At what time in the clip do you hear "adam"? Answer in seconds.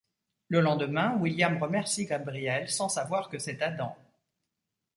3.61-3.95